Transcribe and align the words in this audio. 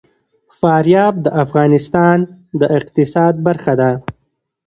فاریاب 0.59 1.15
د 1.25 1.27
افغانستان 1.43 2.17
د 2.59 2.61
اقتصاد 2.77 3.33
برخه 3.47 3.73
ده. 3.81 3.91